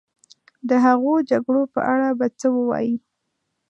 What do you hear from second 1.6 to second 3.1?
په اړه به څه ووایې.